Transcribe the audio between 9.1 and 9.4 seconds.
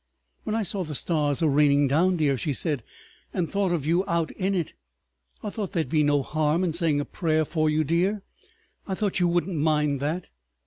you